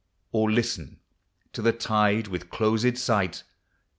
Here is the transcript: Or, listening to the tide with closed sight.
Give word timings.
Or, 0.31 0.49
listening 0.49 0.97
to 1.53 1.61
the 1.61 1.71
tide 1.73 2.27
with 2.27 2.49
closed 2.49 2.97
sight. 2.97 3.43